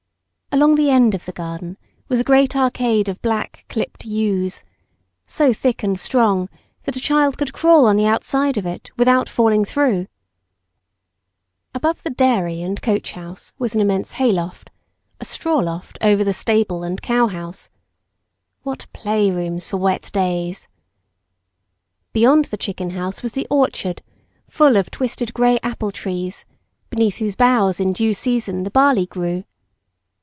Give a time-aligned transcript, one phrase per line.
[0.53, 1.77] Along the end of the garden
[2.09, 4.63] was a great arcade of black, clipped yews,
[5.25, 6.49] so thick and strong
[6.83, 10.07] that a child could crawl on the outside of it without falling through.
[11.73, 14.69] Above the dairy and coach house was an immense hay loft,
[15.21, 17.69] a straw loft over the stable and cow house.
[18.63, 20.67] What play rooms for wet days!
[22.11, 24.03] Beyond the chicken house was the orchard,
[24.49, 26.43] full of twisted grey apple trees,
[26.89, 29.45] beneath whose boughs in due season the barley grew.